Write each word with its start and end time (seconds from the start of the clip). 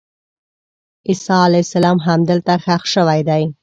عیسی 1.07 1.33
علیه 1.47 1.63
السلام 1.65 1.97
همدلته 2.07 2.53
ښخ 2.63 2.83
شوی 2.93 3.21
دی. 3.29 3.43